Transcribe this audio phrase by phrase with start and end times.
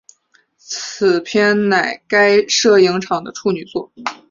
[0.57, 3.91] 此片乃该摄影场的处女作。